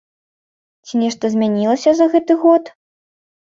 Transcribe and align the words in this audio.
Ці 0.85 0.93
нешта 1.01 1.31
змянілася 1.35 1.89
за 2.01 2.05
гэты 2.17 2.41
год? 2.49 2.63